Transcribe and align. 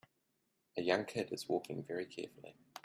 A 0.77 0.81
young 0.81 1.05
kid 1.05 1.31
is 1.31 1.47
walking 1.47 1.83
very 1.83 2.07
carefully. 2.07 2.55